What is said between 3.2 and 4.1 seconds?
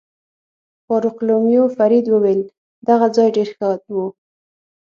ډېر ښه و.